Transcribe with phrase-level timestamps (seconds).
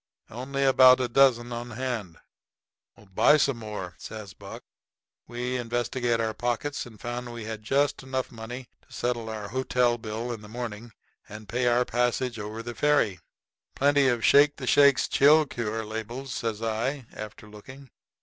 [0.31, 2.17] "Only about a dozen on hand."
[3.13, 4.63] "Buy some more," says Buck.
[5.27, 9.99] We investigated our pockets and found we had just enough money to settle our hotel
[9.99, 10.91] bill in the morning
[11.29, 13.19] and pay our passage over the ferry.
[13.75, 17.91] "Plenty of the 'Shake the Shakes Chill Cure' labels," says I, after looking.